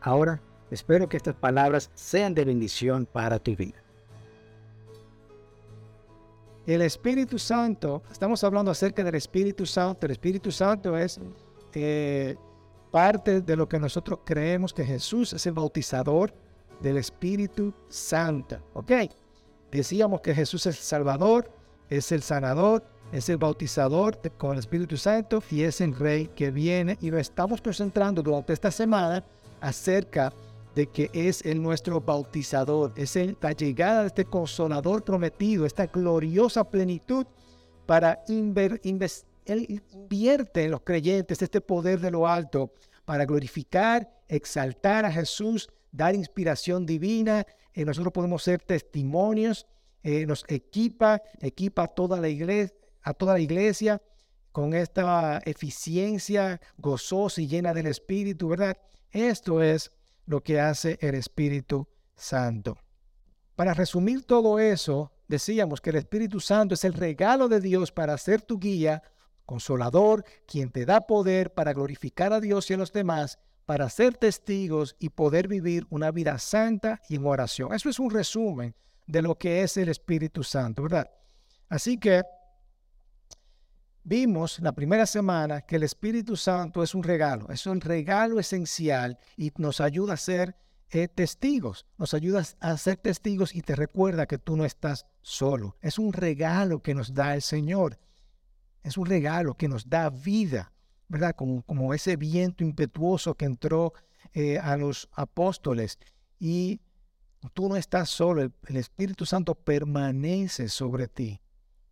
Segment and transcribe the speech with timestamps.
[0.00, 3.82] Ahora, espero que estas palabras sean de bendición para tu vida.
[6.66, 10.04] El Espíritu Santo, estamos hablando acerca del Espíritu Santo.
[10.04, 11.18] El Espíritu Santo es
[11.72, 12.36] eh,
[12.90, 16.32] parte de lo que nosotros creemos que Jesús es el bautizador
[16.80, 18.58] del Espíritu Santo.
[18.74, 18.92] ¿Ok?
[19.70, 21.50] Decíamos que Jesús es el Salvador,
[21.88, 26.50] es el sanador, es el bautizador con el Espíritu Santo y es el Rey que
[26.50, 26.98] viene.
[27.00, 29.24] Y lo estamos concentrando durante esta semana
[29.60, 30.32] acerca
[30.74, 36.62] de que es el nuestro bautizador, es la llegada de este consolador prometido, esta gloriosa
[36.62, 37.26] plenitud
[37.86, 42.72] para inver, invierte en los creyentes este poder de lo alto
[43.04, 47.46] para glorificar, exaltar a Jesús, dar inspiración divina.
[47.72, 49.66] Eh, nosotros podemos ser testimonios,
[50.02, 54.02] eh, nos equipa, equipa toda la iglesia, a toda la iglesia
[54.52, 58.76] con esta eficiencia gozosa y llena del Espíritu, ¿verdad?
[59.10, 59.90] Esto es
[60.26, 62.78] lo que hace el Espíritu Santo.
[63.56, 68.16] Para resumir todo eso, decíamos que el Espíritu Santo es el regalo de Dios para
[68.18, 69.02] ser tu guía,
[69.46, 74.16] consolador, quien te da poder para glorificar a Dios y a los demás, para ser
[74.16, 77.72] testigos y poder vivir una vida santa y en oración.
[77.74, 78.74] Eso es un resumen
[79.06, 81.10] de lo que es el Espíritu Santo, ¿verdad?
[81.68, 82.22] Así que
[84.08, 89.18] vimos la primera semana que el Espíritu Santo es un regalo, es un regalo esencial
[89.36, 90.56] y nos ayuda a ser
[90.90, 95.76] eh, testigos, nos ayuda a ser testigos y te recuerda que tú no estás solo.
[95.82, 97.98] Es un regalo que nos da el Señor,
[98.82, 100.72] es un regalo que nos da vida,
[101.08, 101.36] ¿verdad?
[101.36, 103.92] Como, como ese viento impetuoso que entró
[104.32, 105.98] eh, a los apóstoles
[106.38, 106.80] y
[107.52, 111.42] tú no estás solo, el Espíritu Santo permanece sobre ti,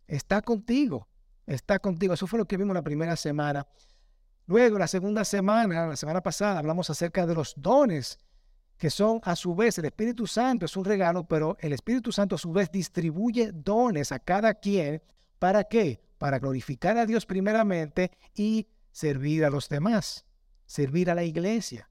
[0.07, 1.07] está contigo
[1.47, 2.13] está contigo.
[2.13, 3.65] Eso fue lo que vimos la primera semana.
[4.45, 8.19] Luego, la segunda semana, la semana pasada, hablamos acerca de los dones,
[8.77, 12.35] que son a su vez el Espíritu Santo, es un regalo, pero el Espíritu Santo
[12.35, 15.01] a su vez distribuye dones a cada quien.
[15.39, 15.99] ¿Para qué?
[16.17, 20.25] Para glorificar a Dios primeramente y servir a los demás,
[20.65, 21.89] servir a la iglesia.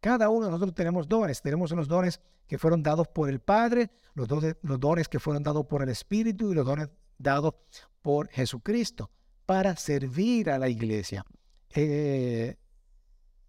[0.00, 3.90] Cada uno de nosotros tenemos dones, tenemos los dones que fueron dados por el Padre,
[4.14, 6.88] los dones, los dones que fueron dados por el Espíritu y los dones
[7.20, 7.54] dados
[8.02, 9.10] por Jesucristo
[9.46, 11.24] para servir a la iglesia.
[11.74, 12.56] Eh,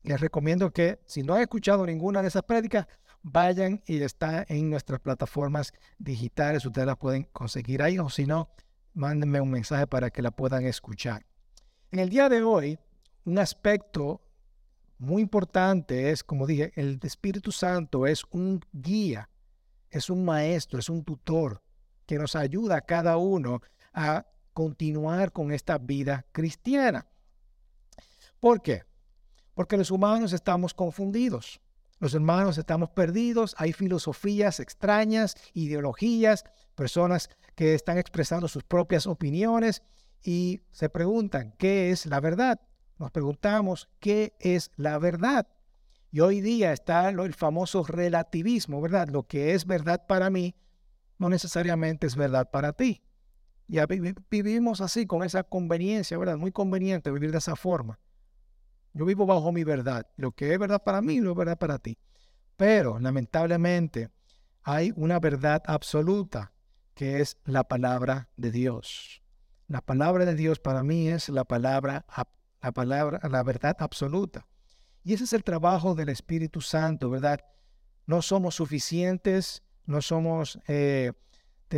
[0.04, 2.88] les recomiendo que si no han escuchado ninguna de esas prédicas,
[3.24, 6.66] vayan y está en nuestras plataformas digitales.
[6.66, 8.50] Ustedes la pueden conseguir ahí o si no,
[8.94, 11.26] mándenme un mensaje para que la puedan escuchar.
[11.92, 12.80] En el día de hoy,
[13.26, 14.22] un aspecto
[14.98, 19.30] muy importante es, como dije, el Espíritu Santo es un guía,
[19.90, 21.62] es un maestro, es un tutor
[22.06, 23.62] que nos ayuda a cada uno
[23.94, 27.08] a continuar con esta vida cristiana.
[28.40, 28.84] ¿Por qué?
[29.54, 31.62] Porque los humanos estamos confundidos.
[32.00, 39.84] Los hermanos estamos perdidos, hay filosofías extrañas, ideologías, personas que están expresando sus propias opiniones
[40.24, 42.60] y se preguntan, ¿qué es la verdad?
[42.98, 45.48] Nos preguntamos, ¿qué es la verdad?
[46.12, 49.10] Y hoy día está el famoso relativismo, ¿verdad?
[49.10, 50.56] Lo que es verdad para mí
[51.22, 53.04] no necesariamente es verdad para ti.
[53.68, 56.36] Ya vivimos así, con esa conveniencia, ¿verdad?
[56.36, 58.00] Muy conveniente vivir de esa forma.
[58.94, 60.08] Yo vivo bajo mi verdad.
[60.18, 62.00] Lo que es verdad para mí, lo es verdad para ti.
[62.58, 64.10] Pero, lamentablemente,
[64.64, 66.54] hay una verdad absoluta,
[66.96, 69.22] que es la palabra de Dios.
[69.68, 72.04] La palabra de Dios para mí es la palabra,
[72.64, 74.48] la palabra, la verdad absoluta.
[75.04, 77.42] Y ese es el trabajo del Espíritu Santo, ¿verdad?
[78.08, 81.12] No somos suficientes, no somos eh,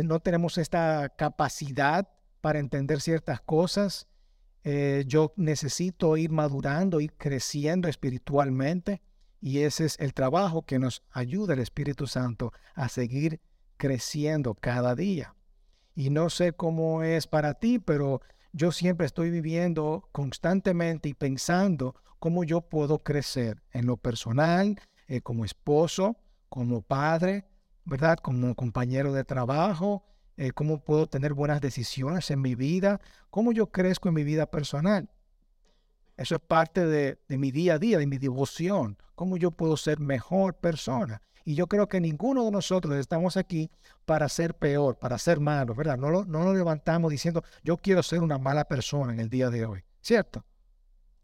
[0.02, 2.08] no tenemos esta capacidad
[2.40, 4.08] para entender ciertas cosas.
[4.64, 9.02] Eh, yo necesito ir madurando, ir creciendo espiritualmente
[9.40, 13.40] y ese es el trabajo que nos ayuda el Espíritu Santo a seguir
[13.76, 15.34] creciendo cada día.
[15.94, 18.22] Y no sé cómo es para ti, pero
[18.52, 25.20] yo siempre estoy viviendo constantemente y pensando cómo yo puedo crecer en lo personal, eh,
[25.20, 26.16] como esposo,
[26.48, 27.44] como padre,
[27.84, 28.18] ¿verdad?
[28.18, 30.04] Como compañero de trabajo,
[30.36, 33.00] eh, cómo puedo tener buenas decisiones en mi vida,
[33.30, 35.08] cómo yo crezco en mi vida personal.
[36.16, 38.96] Eso es parte de, mi día a día, de mi devoción.
[39.14, 41.20] ¿Cómo yo puedo ser mejor persona?
[41.44, 43.70] Y yo creo que ninguno de nosotros estamos aquí
[44.06, 45.98] para ser peor, para ser malo, ¿verdad?
[45.98, 49.50] No, lo, no nos levantamos diciendo, yo quiero ser una mala persona en el día
[49.50, 50.44] de hoy, ¿cierto?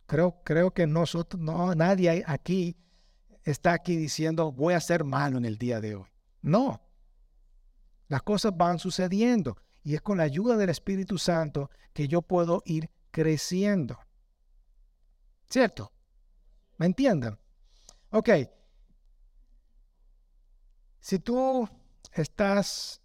[0.06, 2.76] Creo, creo que nosotros, no, nadie aquí
[3.44, 6.08] está aquí diciendo, voy a ser malo en el día de hoy.
[6.42, 6.80] No.
[8.08, 12.62] Las cosas van sucediendo y es con la ayuda del Espíritu Santo que yo puedo
[12.64, 13.98] ir creciendo.
[15.48, 15.92] ¿Cierto?
[16.76, 17.38] ¿Me entienden?
[18.10, 18.30] Ok,
[21.00, 21.68] si tú
[22.12, 23.00] estás,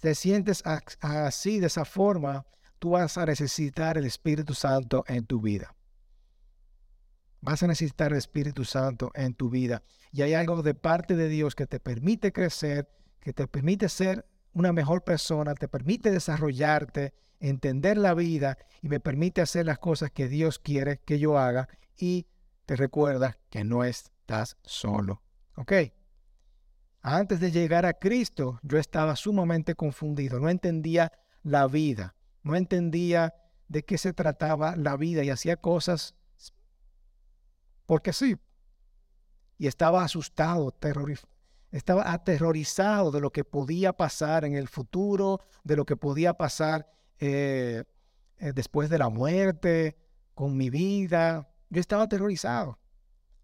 [0.00, 0.62] te sientes
[1.00, 2.46] así, de esa forma,
[2.78, 5.74] tú vas a necesitar el Espíritu Santo en tu vida.
[7.42, 9.82] Vas a necesitar el Espíritu Santo en tu vida.
[10.12, 12.88] Y hay algo de parte de Dios que te permite crecer,
[13.20, 19.00] que te permite ser una mejor persona, te permite desarrollarte, entender la vida y me
[19.00, 22.26] permite hacer las cosas que Dios quiere que yo haga y
[22.64, 25.22] te recuerda que no estás solo.
[25.56, 25.72] ¿Ok?
[27.00, 31.10] Antes de llegar a Cristo, yo estaba sumamente confundido, no entendía
[31.42, 33.34] la vida, no entendía
[33.66, 36.14] de qué se trataba la vida y hacía cosas
[37.92, 38.38] porque sí.
[39.58, 40.74] Y estaba asustado,
[41.70, 46.90] estaba aterrorizado de lo que podía pasar en el futuro, de lo que podía pasar
[47.18, 47.84] eh,
[48.38, 49.98] eh, después de la muerte,
[50.32, 51.50] con mi vida.
[51.68, 52.78] Yo estaba aterrorizado.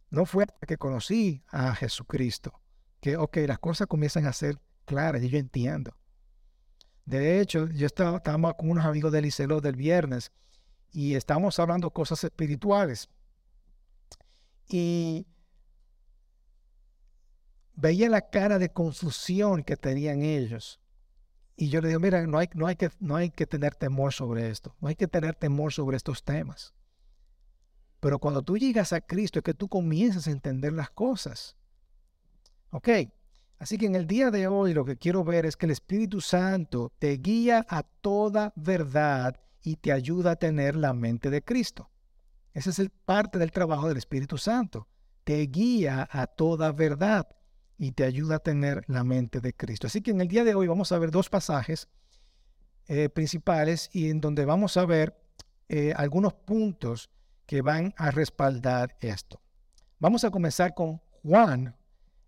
[0.08, 2.58] No fue hasta que conocí a Jesucristo
[3.02, 5.94] que, ok, las cosas comienzan a ser claras y yo entiendo.
[7.04, 10.32] De hecho, yo estaba, estábamos con unos amigos del Liceo del viernes
[10.90, 13.10] y estábamos hablando cosas espirituales.
[14.68, 15.26] Y
[17.74, 20.80] veía la cara de confusión que tenían ellos.
[21.56, 24.76] Y yo le digo, mira, no hay, que, no hay que tener temor sobre esto,
[24.80, 26.74] no hay que tener temor sobre estos temas.
[28.00, 31.56] Pero cuando tú llegas a Cristo es que tú comienzas a entender las cosas.
[32.70, 32.88] Ok,
[33.58, 36.20] así que en el día de hoy lo que quiero ver es que el Espíritu
[36.20, 41.90] Santo te guía a toda verdad y te ayuda a tener la mente de Cristo.
[42.58, 44.88] Ese es parte del trabajo del Espíritu Santo.
[45.24, 47.28] Te guía a toda verdad
[47.76, 49.86] y te ayuda a tener la mente de Cristo.
[49.86, 51.88] Así que en el día de hoy vamos a ver dos pasajes
[52.86, 55.16] eh, principales y en donde vamos a ver
[55.68, 57.10] eh, algunos puntos
[57.46, 59.40] que van a respaldar esto.
[59.98, 61.76] Vamos a comenzar con Juan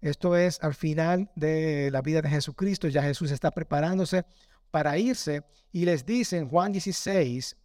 [0.00, 2.88] esto es al final de la vida de Jesucristo.
[2.88, 4.24] Ya Jesús está preparándose
[4.70, 5.42] para irse
[5.72, 7.56] y les dice en Juan 16,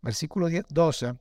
[0.00, 1.14] versículo 12,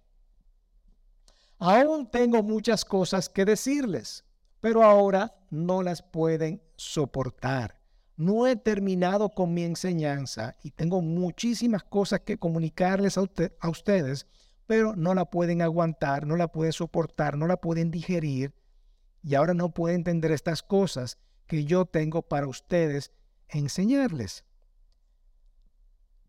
[1.60, 4.26] aún tengo muchas cosas que decirles,
[4.62, 7.80] pero ahora no las pueden soportar.
[8.16, 13.22] No he terminado con mi enseñanza y tengo muchísimas cosas que comunicarles a,
[13.70, 14.26] ustedes,
[14.66, 18.56] pero no la pueden aguantar, no la pueden soportar, no la pueden digerir
[19.22, 23.12] y ahora no puede entender estas cosas que yo tengo para ustedes
[23.50, 24.44] enseñarles.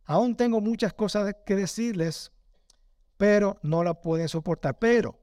[0.05, 2.33] Aún tengo muchas cosas que decirles,
[3.17, 4.79] pero no la pueden soportar.
[4.79, 5.18] Pero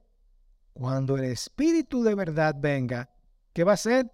[0.78, 3.08] cuando el Espíritu de verdad venga,
[3.54, 4.12] ¿qué va a hacer?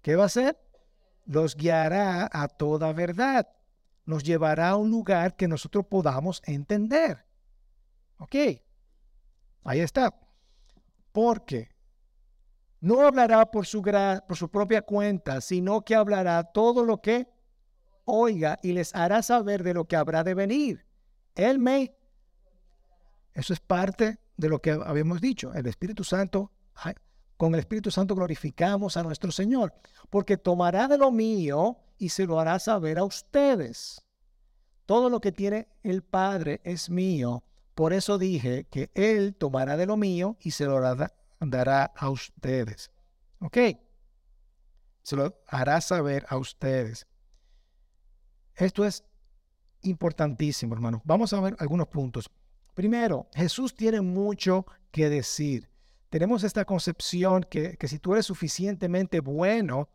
[0.00, 0.58] ¿Qué va a hacer?
[1.26, 3.46] Los guiará a toda verdad.
[4.06, 7.26] Nos llevará a un lugar que nosotros podamos entender.
[8.16, 8.34] ¿Ok?
[9.64, 10.18] Ahí está
[11.12, 11.68] porque
[12.80, 17.28] no hablará por su, por su propia cuenta, sino que hablará todo lo que
[18.06, 20.86] oiga y les hará saber de lo que habrá de venir.
[21.34, 21.94] Él me...
[23.34, 25.52] Eso es parte de lo que habíamos dicho.
[25.52, 26.50] El Espíritu Santo,
[27.36, 29.74] con el Espíritu Santo glorificamos a nuestro Señor,
[30.08, 34.02] porque tomará de lo mío y se lo hará saber a ustedes.
[34.86, 37.44] Todo lo que tiene el Padre es mío
[37.78, 42.90] por eso dije que Él tomará de lo mío y se lo dará a ustedes.
[43.38, 43.56] ¿Ok?
[45.04, 47.06] Se lo hará saber a ustedes.
[48.56, 49.04] Esto es
[49.82, 51.02] importantísimo, hermano.
[51.04, 52.28] Vamos a ver algunos puntos.
[52.78, 55.68] Primero, Jesús tiene mucho que decir.
[56.10, 59.88] Tenemos esta concepción que, que si tú eres suficientemente bueno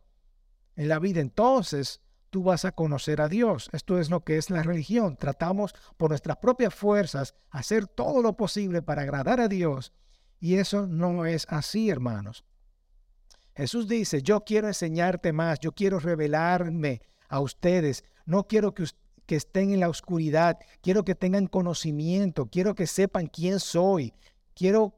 [0.76, 3.70] en la vida, entonces tú vas a conocer a Dios.
[3.72, 5.16] Esto es lo que es la religión.
[5.16, 9.94] Tratamos por nuestras propias fuerzas hacer todo lo posible para agradar a Dios.
[10.38, 12.44] Y eso no es así, hermanos.
[13.56, 17.00] Jesús dice, yo quiero enseñarte más, yo quiero revelarme
[17.30, 18.84] a ustedes, no quiero que,
[19.26, 24.12] que estén en la oscuridad, quiero que tengan conocimiento, quiero que sepan quién soy,
[24.54, 24.94] quiero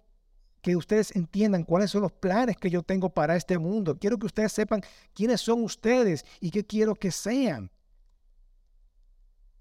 [0.67, 3.97] que ustedes entiendan cuáles son los planes que yo tengo para este mundo.
[4.01, 4.83] Quiero que ustedes sepan
[5.15, 7.71] quiénes son ustedes y qué quiero que sean.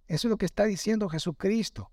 [0.07, 1.91] Eso es lo que está diciendo Jesucristo.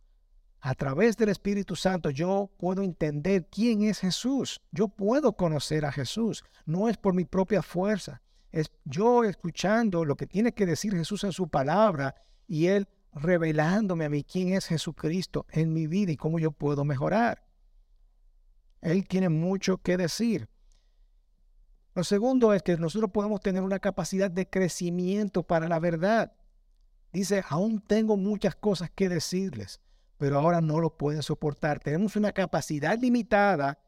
[0.61, 4.63] A través del Espíritu Santo yo puedo entender quién es Jesús.
[4.71, 6.43] Yo puedo conocer a Jesús.
[6.65, 8.23] No es por mi propia fuerza.
[8.51, 12.15] Es yo escuchando lo que tiene que decir Jesús en su palabra
[12.47, 16.85] y Él revelándome a mí quién es Jesucristo en mi vida y cómo yo puedo
[16.85, 17.45] mejorar.
[18.81, 20.49] Él tiene mucho que decir.
[21.95, 26.33] Lo segundo es que nosotros podemos tener una capacidad de crecimiento para la verdad.
[27.13, 29.81] Dice, aún tengo muchas cosas que decirles,
[30.17, 31.81] pero ahora no lo pueden soportar.
[31.81, 33.79] Tenemos una capacidad limitada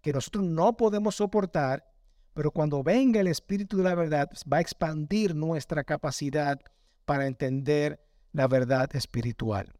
[0.00, 1.84] que nosotros no podemos soportar,
[2.32, 6.60] pero cuando venga el Espíritu de la verdad, va a expandir nuestra capacidad
[7.08, 9.72] para entender la verdad espiritual.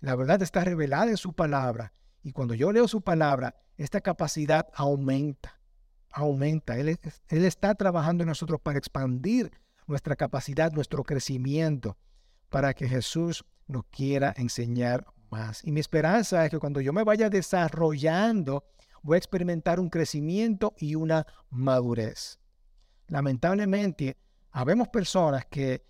[0.00, 4.66] La verdad está revelada en su palabra y cuando yo leo su palabra, esta capacidad
[4.72, 5.60] aumenta,
[6.10, 6.78] aumenta.
[6.78, 9.52] Él, él está trabajando en nosotros para expandir
[9.86, 11.98] nuestra capacidad, nuestro crecimiento,
[12.48, 15.62] para que Jesús nos quiera enseñar más.
[15.62, 18.64] Y mi esperanza es que cuando yo me vaya desarrollando,
[19.02, 22.38] voy a experimentar un crecimiento y una madurez.
[23.08, 24.16] Lamentablemente,
[24.54, 25.84] habemos personas que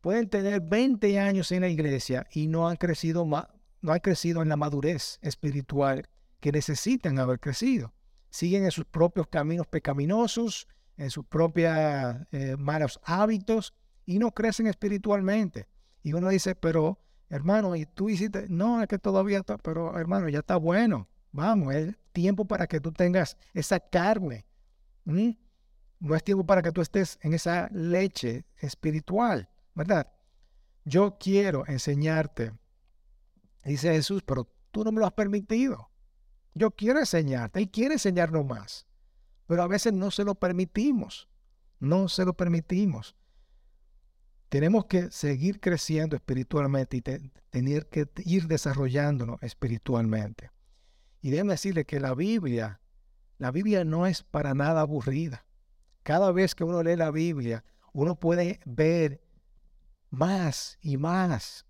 [0.00, 4.48] pueden tener 20 años en la iglesia y no han crecido no han crecido en
[4.48, 6.08] la madurez espiritual
[6.40, 7.92] que necesitan haber crecido.
[8.30, 10.66] Siguen en sus propios caminos pecaminosos,
[10.96, 11.72] en sus propios
[12.32, 13.74] eh, malos hábitos
[14.06, 15.68] y no crecen espiritualmente.
[16.02, 20.28] Y uno dice, pero hermano, y tú hiciste, no, es que todavía está, pero hermano,
[20.28, 21.08] ya está bueno.
[21.30, 24.46] Vamos, es tiempo para que tú tengas esa carne.
[26.02, 30.12] No es tiempo para que tú estés en esa leche espiritual, ¿verdad?
[30.84, 32.52] Yo quiero enseñarte
[33.64, 35.90] Dice Jesús, pero tú no me lo has permitido.
[36.54, 38.86] Yo quiero enseñarte, Él quiere enseñarnos más,
[39.46, 41.28] pero a veces no se lo permitimos,
[41.78, 43.16] no se lo permitimos.
[44.48, 47.02] Tenemos que seguir creciendo espiritualmente y
[47.50, 50.50] tener que ir desarrollándonos espiritualmente.
[51.22, 52.80] Y déjeme decirle que la Biblia,
[53.38, 55.46] la Biblia no es para nada aburrida.
[56.02, 59.22] Cada vez que uno lee la Biblia, uno puede ver
[60.10, 61.64] más y más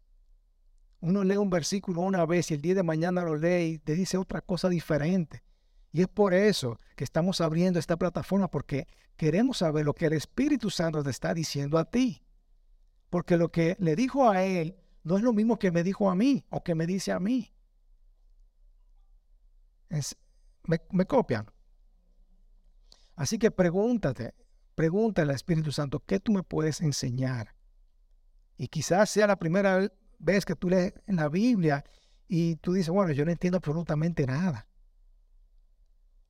[1.03, 3.95] uno lee un versículo una vez y el día de mañana lo lee y te
[3.95, 5.43] dice otra cosa diferente.
[5.91, 8.87] Y es por eso que estamos abriendo esta plataforma, porque
[9.17, 12.23] queremos saber lo que el Espíritu Santo te está diciendo a ti.
[13.11, 16.15] Porque lo que le dijo a él no es lo mismo que me dijo a
[16.15, 17.53] mí o que me dice a mí.
[20.69, 21.47] me, me copian.
[23.15, 24.35] Así que pregúntate,
[24.75, 27.55] pregúntale al Espíritu Santo, ¿qué tú me puedes enseñar?
[28.57, 31.85] Y quizás sea la primera vez que tú lees en la Biblia
[32.29, 34.67] y tú dices, bueno, yo no entiendo absolutamente nada.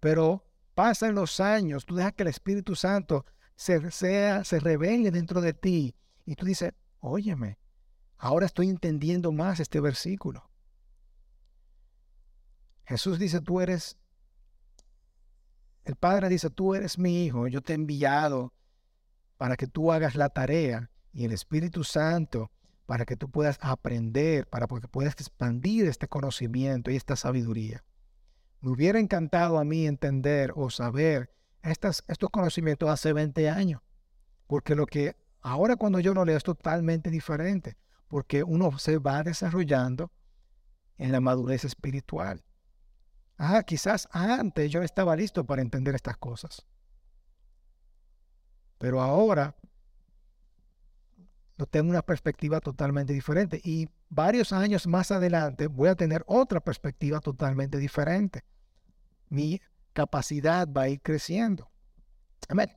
[0.00, 3.24] Pero pasan los años, tú dejas que el Espíritu Santo
[3.54, 7.58] se, sea, se revele dentro de ti y tú dices, óyeme,
[8.16, 10.50] ahora estoy entendiendo más este versículo.
[12.84, 13.96] Jesús dice, tú eres,
[15.84, 18.52] el Padre dice, tú eres mi hijo, yo te he enviado
[19.36, 22.50] para que tú hagas la tarea y el Espíritu Santo
[22.86, 27.84] para que tú puedas aprender, para que puedas expandir este conocimiento y esta sabiduría.
[28.60, 33.80] Me hubiera encantado a mí entender o saber estos conocimientos hace 20 años,
[34.46, 37.76] porque lo que ahora cuando yo lo leo es totalmente diferente,
[38.08, 40.12] porque uno se va desarrollando
[40.98, 42.44] en la madurez espiritual.
[43.38, 46.66] Ah, quizás antes yo estaba listo para entender estas cosas.
[48.78, 49.56] Pero ahora
[51.66, 53.60] tengo una perspectiva totalmente diferente.
[53.62, 58.44] Y varios años más adelante voy a tener otra perspectiva totalmente diferente.
[59.28, 59.60] Mi
[59.92, 61.70] capacidad va a ir creciendo.
[62.48, 62.70] Amén.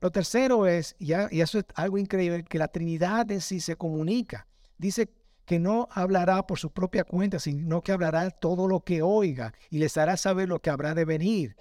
[0.00, 4.46] Lo tercero es, y eso es algo increíble, que la Trinidad en sí se comunica.
[4.76, 5.10] Dice
[5.46, 9.78] que no hablará por su propia cuenta, sino que hablará todo lo que oiga y
[9.78, 11.56] les hará saber lo que habrá de venir,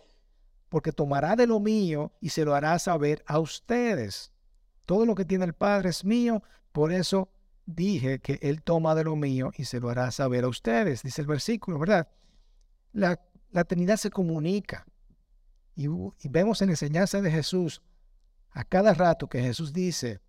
[0.70, 4.34] porque tomará de lo mío y se lo hará saber a ustedes.
[4.86, 7.30] Todo lo que tiene el Padre es mío, por eso
[7.68, 11.22] dije que Él toma de lo mío y se lo hará saber a ustedes, dice
[11.22, 12.08] el versículo, ¿verdad?
[12.92, 13.20] La,
[13.68, 14.86] Trinidad se comunica
[15.76, 17.82] y, y vemos en la enseñanza de Jesús
[18.52, 20.22] a cada rato que Jesús dice,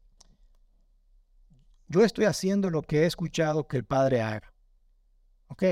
[1.88, 4.52] yo estoy haciendo lo que he escuchado que el Padre haga.
[5.48, 5.62] ¿Ok?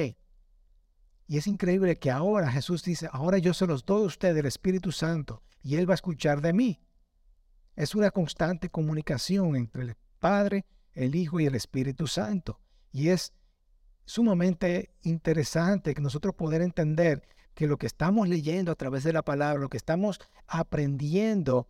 [1.26, 4.47] Y es increíble que ahora Jesús dice, ahora yo se los doy a usted el
[4.47, 6.80] Espíritu Santo y Él va a escuchar de mí.
[7.76, 12.61] Es una constante comunicación entre el Padre, el Hijo y el Espíritu Santo.
[12.92, 13.33] Y es
[14.04, 19.23] sumamente interesante que nosotros poder entender que lo que estamos leyendo a través de la
[19.23, 21.68] palabra, lo que estamos aprendiendo,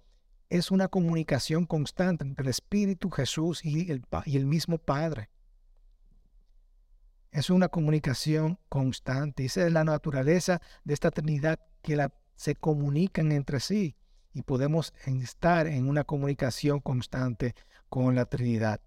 [0.49, 5.31] es una comunicación constante entre el Espíritu, Jesús y el, mismo Padre.
[7.31, 9.45] Es una comunicación constante.
[9.45, 13.97] Esa es la naturaleza de esta Trinidad que se comunican entre sí
[14.33, 17.55] y podemos estar en una comunicación constante
[17.89, 18.81] con la Trinidad.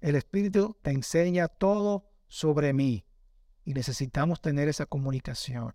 [0.00, 3.04] El Espíritu te enseña todo sobre mí
[3.64, 5.74] y necesitamos tener esa comunicación.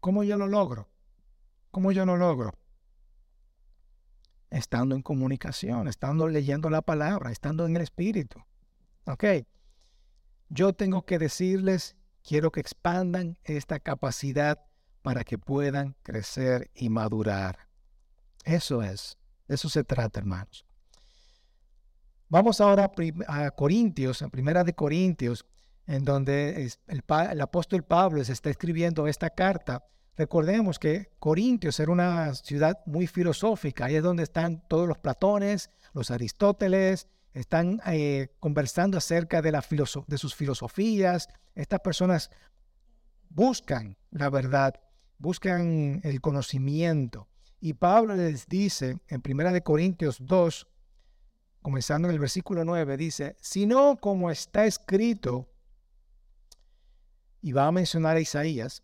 [0.00, 0.88] ¿Cómo yo lo logro?
[1.70, 2.52] ¿Cómo yo lo logro?
[4.52, 8.38] Estando en comunicación, estando leyendo la palabra, estando en el Espíritu.
[9.06, 9.24] ¿Ok?
[10.50, 14.58] Yo tengo que decirles, quiero que expandan esta capacidad
[15.00, 17.66] para que puedan crecer y madurar.
[18.44, 19.16] Eso es,
[19.48, 20.66] de eso se trata, hermanos.
[22.28, 22.90] Vamos ahora
[23.28, 25.46] a Corintios, en Primera de Corintios,
[25.86, 29.84] en donde el, el, apóstol Pablo se está escribiendo esta carta.
[30.16, 35.70] Recordemos que Corintios era una ciudad muy filosófica, ahí es donde están todos los Platones,
[35.94, 39.58] los Aristóteles, están eh, conversando acerca de,
[40.18, 41.28] sus filosofías.
[41.54, 42.30] Estas personas
[43.30, 44.74] buscan la verdad,
[45.18, 47.28] buscan el conocimiento.
[47.60, 50.66] Y Pablo les dice en 1 Corintios 2,
[51.62, 55.48] comenzando en el versículo 9, dice, sino como está escrito,
[57.40, 58.82] y va a mencionar a Isaías,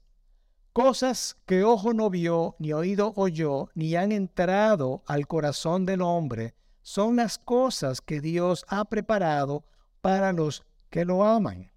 [0.78, 6.54] cosas que ojo no vio, ni oído oyó, ni han entrado al corazón del hombre,
[6.82, 9.64] son las cosas que Dios ha preparado
[10.00, 11.72] para los que lo aman.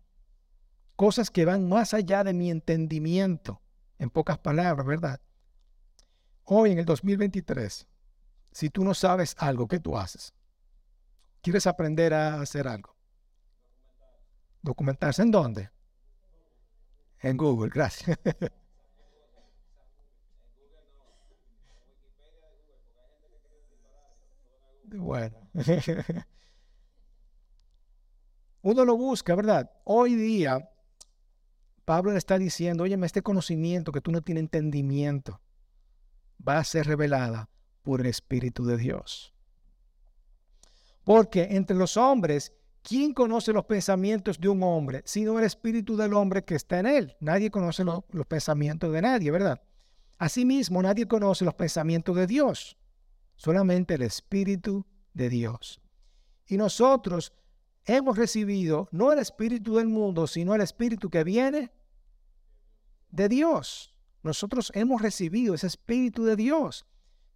[0.95, 3.59] Cosas que van más allá de mi entendimiento,
[3.97, 5.19] en pocas palabras, ¿verdad?
[6.43, 7.87] Hoy en el 2023,
[8.51, 10.31] si tú no sabes algo, ¿qué tú haces?
[11.41, 12.95] ¿Quieres aprender a hacer algo?
[14.61, 15.71] ¿Documentarse en dónde?
[17.19, 18.19] En Google, gracias.
[24.91, 25.37] Bueno.
[28.61, 29.71] Uno lo busca, ¿verdad?
[29.85, 30.69] Hoy día,
[31.85, 35.41] Pablo le está diciendo, oye, este conocimiento que tú no tienes entendimiento
[36.47, 37.49] va a ser revelada
[37.81, 39.33] por el Espíritu de Dios.
[41.03, 46.13] Porque entre los hombres, ¿quién conoce los pensamientos de un hombre sino el Espíritu del
[46.13, 47.15] hombre que está en él?
[47.19, 49.59] Nadie conoce los pensamientos de nadie, ¿verdad?
[50.19, 52.77] Asimismo, nadie conoce los pensamientos de Dios
[53.41, 55.81] solamente el Espíritu de Dios.
[56.47, 57.33] Y nosotros
[57.85, 61.71] hemos recibido no el Espíritu del mundo, sino el Espíritu que viene
[63.09, 63.93] de Dios.
[64.23, 66.85] Nosotros hemos recibido ese Espíritu de Dios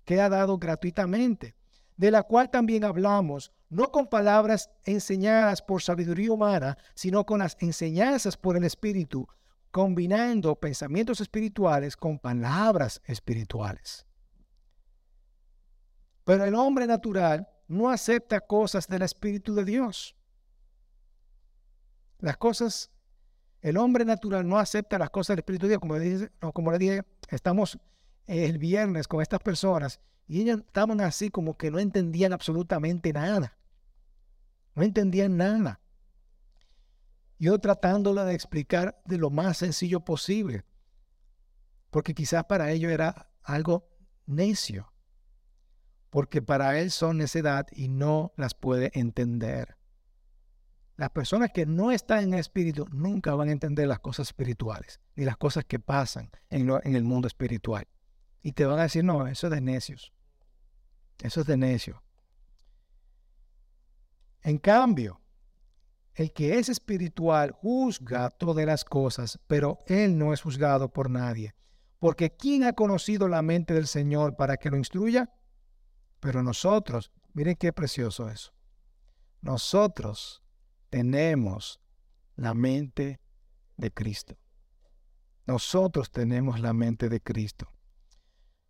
[0.06, 1.56] que ha dado gratuitamente,
[1.98, 7.58] de la cual también hablamos, no con palabras enseñadas por sabiduría humana, sino con las
[7.60, 9.28] enseñanzas por el Espíritu,
[9.72, 14.06] combinando pensamientos espirituales con palabras espirituales.
[16.24, 20.16] Pero el hombre natural no acepta cosas del Espíritu de Dios.
[22.20, 22.92] Las cosas,
[23.62, 25.80] el hombre natural no acepta las cosas del Espíritu de Dios.
[25.80, 27.78] Como, dice, como le dije, estamos
[28.26, 33.58] el viernes con estas personas y ellas estaban así como que no entendían absolutamente nada.
[34.74, 35.80] No entendían nada.
[37.38, 40.64] Yo tratándola de explicar de lo más sencillo posible,
[41.90, 43.88] porque quizás para ellos era algo
[44.26, 44.95] necio
[46.16, 49.76] porque para él son necedad y no las puede entender.
[50.96, 55.02] Las personas que no están en el espíritu nunca van a entender las cosas espirituales,
[55.18, 57.86] ni las cosas que pasan en, el mundo espiritual.
[58.42, 60.14] Y te van a decir, no, eso es de necios.
[61.22, 62.02] Eso es de necio.
[64.42, 65.20] En cambio,
[66.14, 71.56] el que es espiritual juzga todas las cosas, pero él no es juzgado por nadie.
[72.00, 75.35] Porque ¿quién ha conocido la mente del Señor para que lo instruya?
[76.20, 78.54] Pero nosotros, miren qué precioso eso.
[79.42, 80.44] Nosotros
[80.90, 81.80] tenemos
[82.36, 83.20] la mente
[83.78, 84.38] de Cristo.
[85.46, 87.72] Nosotros tenemos la mente de Cristo.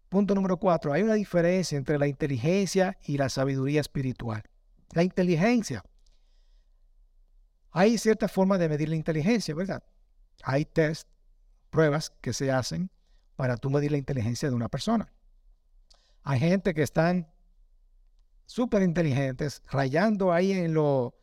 [0.10, 0.94] Punto número cuatro.
[0.94, 4.44] Hay una diferencia entre la inteligencia y la sabiduría espiritual.
[4.92, 5.84] La inteligencia.
[7.72, 9.84] Hay cierta forma de medir la inteligencia, ¿verdad?
[10.44, 11.10] Hay test,
[11.70, 12.90] pruebas que se hacen
[13.36, 15.12] para tú medir la inteligencia de una persona.
[16.24, 17.32] Hay gente que están
[18.46, 21.16] súper inteligentes, rayando ahí en lo,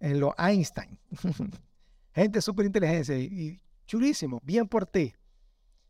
[0.00, 0.98] en Einstein.
[2.12, 5.14] Gente súper inteligente y, chulísimo, bien por ti.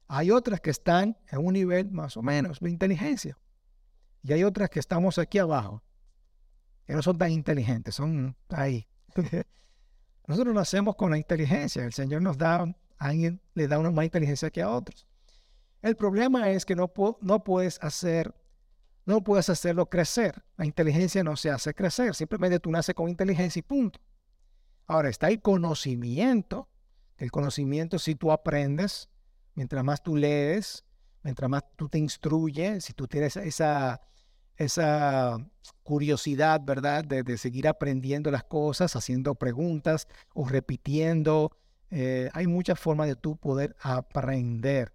[0.06, 3.38] Hay otras que están en un nivel más o menos de inteligencia.
[4.22, 5.82] Y hay otras que estamos aquí abajo,
[6.86, 8.88] que no son tan inteligentes, son ahí.
[10.26, 11.84] Nosotros nacemos con la inteligencia.
[11.84, 15.06] El Señor nos da, a alguien le da una más inteligencia que a otros.
[15.80, 18.34] El problema es que no, no puedes hacer
[19.08, 20.44] no puedes hacerlo crecer.
[20.58, 23.98] La inteligencia no se hace crecer, simplemente tú naces con inteligencia y punto.
[24.86, 26.68] Ahora está el conocimiento,
[27.16, 29.08] El conocimiento, si tú aprendes,
[29.54, 30.84] mientras más tú lees,
[31.22, 34.00] mientras más tú te instruyes, si tú tienes esa,
[34.56, 35.38] esa
[35.82, 37.02] curiosidad, ¿verdad?
[37.02, 41.56] De, seguir aprendiendo las cosas, haciendo preguntas o repitiendo.
[41.90, 44.92] Eh, hay muchas formas de tú poder aprender.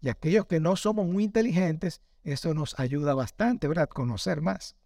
[0.00, 3.88] Y aquellos que no somos muy inteligentes, eso nos ayuda bastante, ¿verdad?
[3.88, 4.76] Conocer más.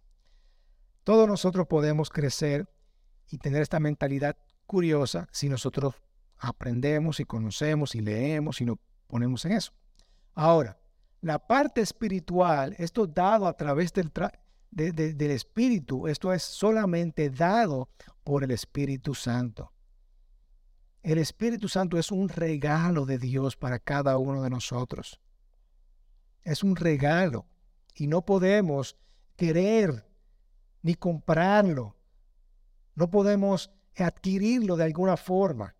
[1.03, 2.69] Todos nosotros podemos crecer
[3.29, 5.95] y tener esta mentalidad curiosa si nosotros
[6.37, 9.73] aprendemos y conocemos y leemos y nos ponemos en eso.
[10.33, 10.79] Ahora,
[11.21, 14.11] la parte espiritual, esto dado a través del,
[14.71, 17.89] del Espíritu, esto es solamente dado
[18.23, 19.72] por el Espíritu Santo.
[21.03, 25.19] El Espíritu Santo es un regalo de Dios para cada uno de nosotros.
[26.43, 27.45] Es un regalo
[27.93, 28.97] y no podemos
[29.35, 30.07] querer
[30.81, 31.97] ni comprarlo.
[32.95, 35.75] No podemos adquirirlo de alguna forma.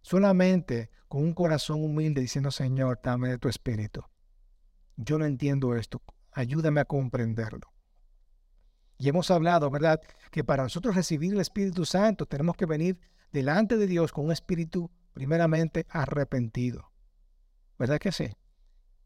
[0.00, 4.04] Solamente con un corazón humilde diciendo, Señor, dame de tu espíritu.
[4.96, 6.00] Yo no entiendo esto.
[6.30, 7.72] Ayúdame a comprenderlo.
[8.96, 10.00] Y hemos hablado, ¿verdad?
[10.30, 12.98] Que para nosotros recibir el Espíritu Santo tenemos que venir
[13.32, 16.90] delante de Dios con un espíritu primeramente arrepentido.
[17.78, 18.28] ¿Verdad que sí?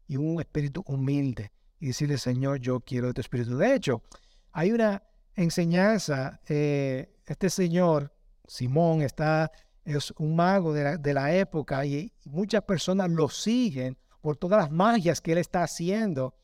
[0.07, 1.51] Y un espíritu humilde.
[1.79, 3.57] Y decirle, Señor, yo quiero de tu espíritu.
[3.57, 4.03] De hecho,
[4.51, 5.03] hay una
[5.35, 6.39] enseñanza.
[6.47, 8.13] Eh, este señor,
[8.47, 9.51] Simón, está
[9.85, 15.19] es un mago de la, época y muchas personas lo siguen por todas las magias
[15.19, 16.35] que él está haciendo.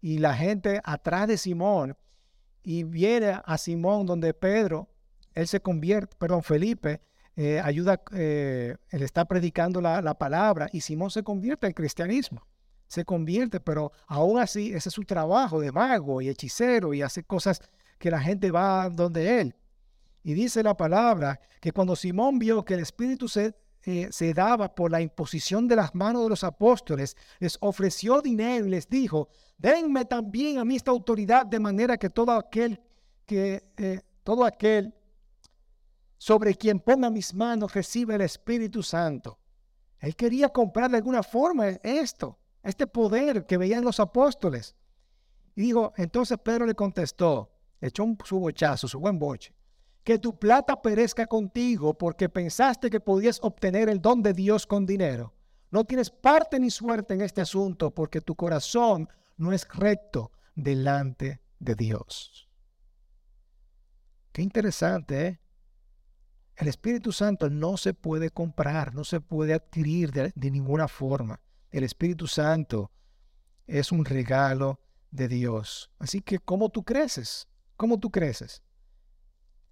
[0.00, 1.96] Y la gente atrás de Simón
[2.62, 4.88] y viene a Simón donde Pedro,
[5.34, 7.02] él se convierte, perdón, Felipe,
[7.38, 12.46] eh, ayuda, eh, él está predicando la, la, palabra y Simón se convierte al cristianismo.
[12.88, 17.24] Se convierte, pero aún así ese es su trabajo de mago y hechicero y hace
[17.24, 17.60] cosas
[17.98, 19.54] que la gente va donde él.
[20.22, 24.74] Y dice la palabra que cuando Simón vio que el Espíritu se, eh, se daba
[24.74, 29.28] por la imposición de las manos de los apóstoles, les ofreció dinero y les dijo,
[29.58, 32.80] denme también a mí esta autoridad de manera que todo aquel
[33.26, 33.62] que
[34.22, 34.94] todo aquel
[36.16, 39.38] sobre quien ponga mis manos reciba el Espíritu Santo.
[39.98, 44.76] Él quería comprar de alguna forma esto, este poder que veían los apóstoles.
[45.54, 47.50] Y dijo, entonces Pedro le contestó,
[47.80, 49.54] echó un, su bochazo, su buen boche
[50.06, 54.86] que tu plata perezca contigo porque pensaste que podías obtener el don de Dios con
[54.86, 55.34] dinero.
[55.72, 61.40] No tienes parte ni suerte en este asunto porque tu corazón no es recto delante
[61.58, 62.48] de Dios.
[64.30, 65.40] Qué interesante, ¿eh?
[66.56, 71.40] El Espíritu Santo no se puede comprar, no se puede adquirir de, ninguna forma.
[71.70, 72.90] El Espíritu Santo
[73.66, 75.90] es un regalo de Dios.
[75.98, 77.48] Así que, ¿cómo tú creces?
[77.76, 78.62] ¿Cómo tú creces?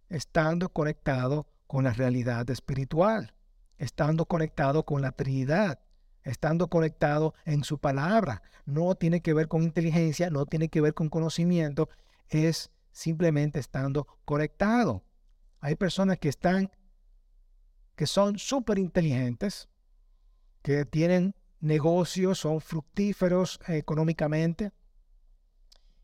[0.08, 3.34] estando conectado con la realidad espiritual,
[3.78, 5.80] estando conectado con la Trinidad,
[6.22, 8.42] estando conectado en su palabra.
[8.64, 11.88] No tiene que ver con inteligencia, no tiene que ver con conocimiento,
[12.28, 15.02] es simplemente estando conectado.
[15.64, 16.70] Hay personas que están,
[17.96, 19.70] que son súper inteligentes,
[20.61, 24.74] que tienen negocios, son fructíferos económicamente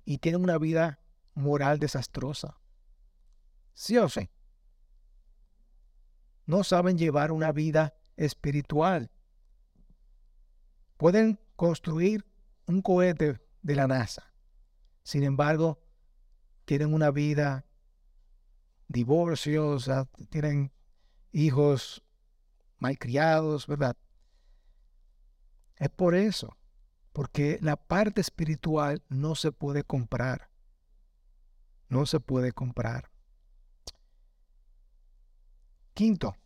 [0.07, 0.99] y tienen una vida
[1.35, 2.59] moral desastrosa.
[3.75, 4.31] ¿Sí o sí?
[6.47, 9.11] No saben llevar una vida espiritual.
[10.97, 12.25] Pueden construir
[12.65, 14.33] un cohete de la NASA.
[15.03, 15.83] Sin embargo,
[16.65, 17.67] tienen una vida,
[18.91, 19.89] divorcios,
[20.31, 20.73] tienen
[21.33, 22.03] hijos
[22.79, 23.97] malcriados, ¿verdad?
[25.77, 26.57] Es por eso,
[27.13, 30.51] porque la parte espiritual no se puede comprar.
[31.89, 33.11] No se puede comprar.
[35.95, 36.37] Quinto,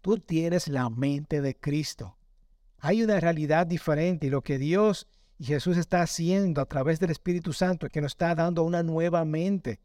[0.00, 2.16] tú tienes la mente de Cristo.
[2.78, 5.06] Hay una realidad diferente y lo que Dios
[5.38, 8.82] y Jesús está haciendo a través del Espíritu Santo es que nos está dando una
[8.82, 9.80] nueva mente.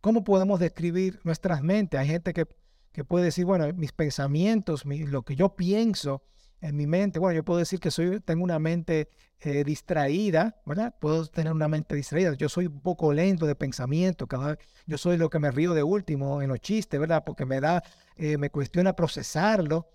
[0.00, 1.98] ¿Cómo podemos describir nuestras mentes?
[1.98, 2.46] Hay gente que,
[3.04, 6.22] puede decir, bueno, mis pensamientos, lo que yo pienso,
[6.60, 9.08] en mi mente, bueno, yo puedo decir que soy, tengo una mente
[9.40, 10.94] eh, distraída, ¿verdad?
[11.00, 12.34] Puedo tener una mente distraída.
[12.34, 15.84] Yo soy un poco lento de pensamiento, cada yo soy lo que me río de
[15.84, 17.22] último en los chistes, ¿verdad?
[17.24, 17.82] Porque me da,
[18.16, 19.88] eh, me cuestiona procesarlo.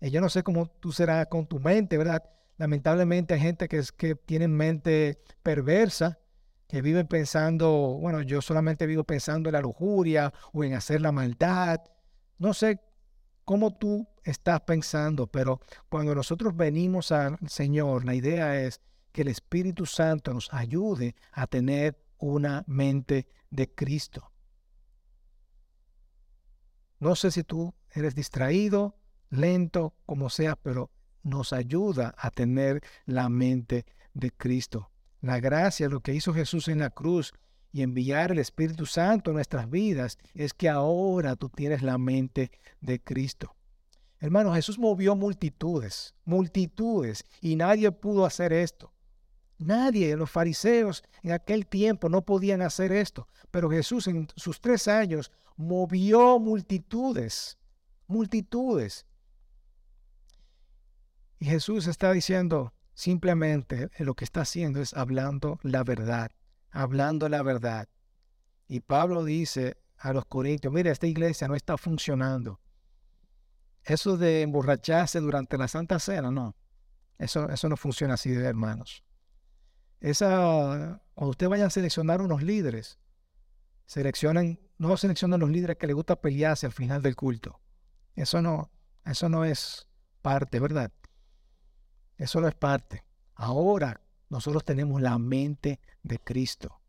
[0.00, 2.24] y yo no sé cómo tú serás con tu mente, ¿verdad?
[2.56, 6.18] Lamentablemente hay gente que, es, que tiene mente perversa,
[6.68, 11.12] que viven pensando, bueno, yo solamente vivo pensando en la lujuria o en hacer la
[11.12, 11.80] maldad.
[12.36, 12.80] No sé
[13.44, 19.28] cómo tú estás pensando, pero cuando nosotros venimos al Señor, la idea es que el
[19.28, 24.30] Espíritu Santo nos ayude a tener una mente de Cristo.
[27.00, 28.98] No sé si tú eres distraído,
[29.30, 30.90] lento como sea, pero
[31.22, 34.90] nos ayuda a tener la mente de Cristo.
[35.20, 37.32] La gracia, lo que hizo Jesús en la cruz
[37.72, 42.50] y enviar el Espíritu Santo a nuestras vidas, es que ahora tú tienes la mente
[42.80, 43.54] de Cristo.
[44.20, 48.92] Hermano, Jesús movió multitudes, multitudes, y nadie pudo hacer esto.
[49.58, 54.86] Nadie, los fariseos en aquel tiempo no podían hacer esto, pero Jesús en sus tres
[54.86, 57.58] años movió multitudes,
[58.06, 59.04] multitudes.
[61.40, 66.32] Y Jesús está diciendo simplemente lo que está haciendo es hablando la verdad,
[66.72, 67.88] hablando la verdad.
[68.66, 72.58] Y Pablo dice a los corintios, mira, esta iglesia no está funcionando.
[73.84, 76.56] Eso de emborracharse durante la Santa Cena, no.
[77.18, 79.04] Eso, eso no funciona así, hermanos.
[80.00, 82.98] Esa, cuando usted vaya a seleccionar unos líderes,
[83.86, 87.60] seleccionen, no seleccionen los líderes que les gusta pelearse al final del culto.
[88.16, 88.72] Eso no,
[89.04, 89.86] eso no es
[90.20, 90.90] parte, ¿verdad?
[92.18, 93.04] Eso no es parte.
[93.34, 96.80] Ahora nosotros tenemos la mente de Cristo.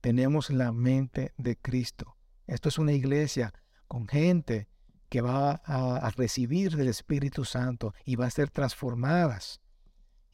[0.00, 2.16] Tenemos la mente de Cristo.
[2.46, 3.54] Esto es una iglesia
[3.86, 4.68] con gente
[5.08, 9.60] que va a, recibir del Espíritu Santo y va a ser transformadas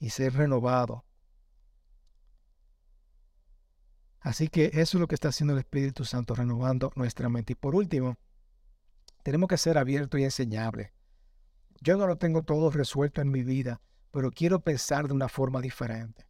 [0.01, 1.05] y ser renovado.
[4.21, 7.53] Así que eso es lo que está haciendo el Espíritu Santo, renovando nuestra mente.
[7.53, 8.17] Y por último,
[9.23, 10.94] tenemos que ser abiertos y enseñables.
[11.85, 15.61] Yo no lo tengo todo resuelto en mi vida, pero quiero pensar de una forma
[15.61, 16.27] diferente.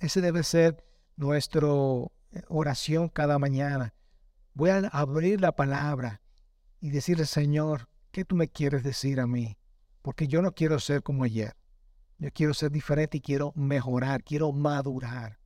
[0.00, 3.94] Ese debe ser nuestra eh, oración cada mañana.
[4.54, 6.20] Voy a abrir la palabra
[6.80, 9.56] y decirle, Señor, ¿qué tú me quieres decir a mí?
[10.02, 11.54] Porque yo no quiero ser como ayer.
[12.18, 15.38] Yo quiero ser diferente y quiero mejorar, quiero madurar.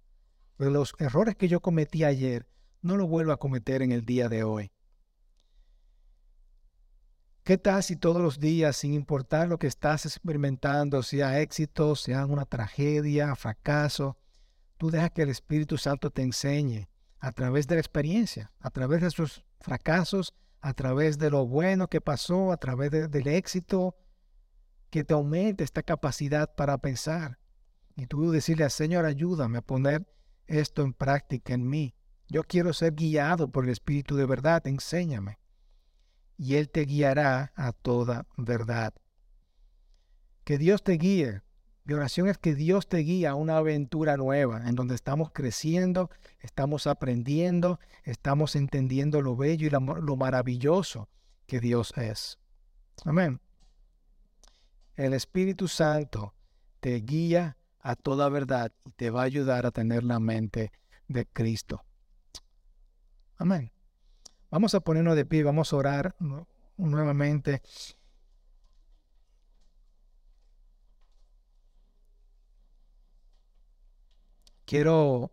[0.56, 2.46] Pero los errores que yo cometí ayer,
[2.80, 4.72] no los vuelvo a cometer en el día de hoy.
[7.44, 12.24] ¿Qué tal si todos los días, sin importar lo que estás experimentando, sea éxito, sea
[12.24, 14.16] una tragedia, fracaso,
[14.78, 19.00] tú dejas que el Espíritu Santo te enseñe a través de la experiencia, a través
[19.00, 23.96] de esos fracasos, a través de lo bueno que pasó, a través del éxito,
[24.90, 27.40] que te aumente esta capacidad para pensar.
[27.96, 30.06] Y tú decirle al Señor, ayúdame a poner
[30.46, 31.96] esto en práctica en mí.
[32.28, 35.41] Yo quiero ser guiado por el Espíritu de verdad, enséñame
[36.36, 38.94] y Él te guiará a toda verdad.
[40.44, 41.42] Que Dios te guíe.
[41.84, 46.10] Mi oración es que Dios te guíe a una aventura nueva, en donde estamos creciendo,
[46.40, 51.08] estamos aprendiendo, estamos entendiendo lo bello y lo maravilloso
[51.46, 52.38] que Dios es.
[53.04, 53.40] Amén.
[54.94, 56.34] El Espíritu Santo
[56.80, 60.70] te guía a toda verdad y te va a ayudar a tener la mente
[61.08, 61.84] de Cristo.
[63.36, 63.72] Amén.
[64.52, 66.14] Vamos a ponernos de pie, vamos a orar
[66.76, 67.62] nuevamente.
[74.66, 75.32] Quiero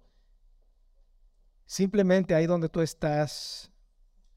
[1.65, 3.73] simplemente ahí donde tú estás,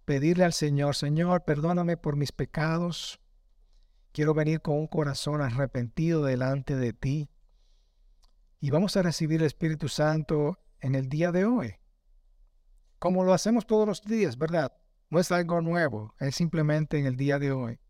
[0.05, 3.21] pedirle al Señor, Señor, perdóname por mis pecados.
[4.11, 7.31] Quiero venir con un corazón arrepentido delante de ti.
[8.59, 11.82] Y vamos a recibir el Espíritu Santo en el día de hoy
[13.03, 14.73] como lo hacemos todos los días, ¿verdad?
[15.11, 17.81] No es algo nuevo, es simplemente en el día de hoy.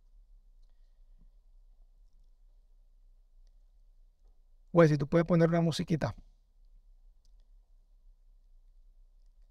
[4.70, 6.16] Pues si tú puedes poner una musiquita.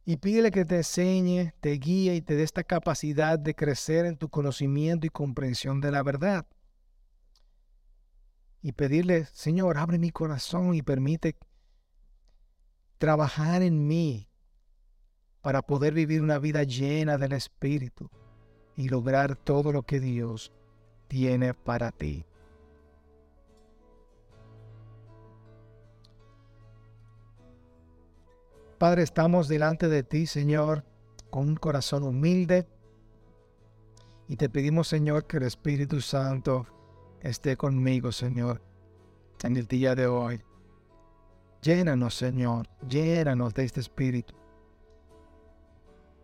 [0.04, 4.18] Y pídele que te enseñe, te guíe y te dé esta capacidad de crecer en
[4.18, 6.48] tu conocimiento y comprensión de la verdad.
[8.64, 11.38] Y pedirle, Señor, abre mi corazón y permite
[12.98, 14.31] trabajar en mí
[15.42, 18.10] para poder vivir una vida llena del Espíritu
[18.76, 20.52] y lograr todo lo que Dios
[21.08, 22.26] tiene para ti.
[28.78, 30.84] Padre, estamos delante de ti, Señor,
[31.30, 32.68] con un corazón humilde.
[34.28, 36.66] Y te pedimos, Señor, que el Espíritu Santo
[37.20, 38.62] esté conmigo, Señor,
[39.44, 40.42] en el día de hoy.
[41.62, 44.41] Llénanos, Señor, llénanos de este Espíritu.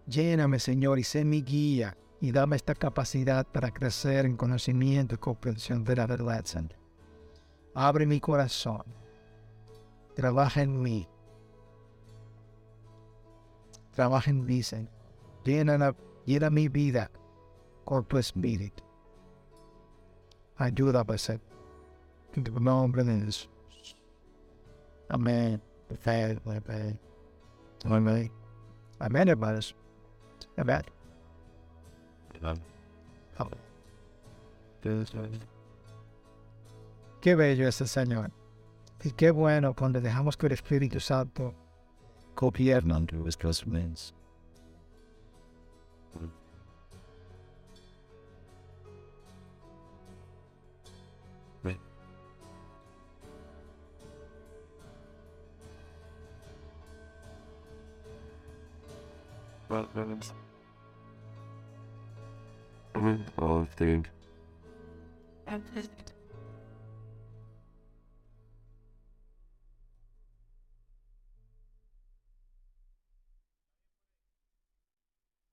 [0.07, 5.17] Lléname, Señor, y sé mi guía y dame esta capacidad para crecer en conocimiento y
[5.17, 6.77] comprensión de la verdad, Señor.
[7.73, 8.83] Abre mi corazón.
[10.15, 11.07] Trabaja en mí.
[13.91, 14.91] Trabaja en mí, Señor.
[15.43, 17.11] Llena, llena mi vida
[17.85, 18.83] con tu espíritu.
[20.55, 21.41] Ayúdame, Señor.
[22.33, 23.49] En tu nombre de Jesús.
[25.09, 25.61] Amén.
[27.85, 28.31] Amén.
[28.99, 29.27] Amén.
[29.27, 29.75] Hermanos.
[30.57, 30.85] Not bad.
[33.39, 33.49] Oh.
[37.21, 38.31] Qué bello es el Señor.
[39.03, 41.53] Y qué bueno cuando dejamos que el Espíritu Santo
[42.35, 44.13] gobierna nuestras mentes.
[59.69, 60.17] Well,
[62.97, 63.67] I mean, well.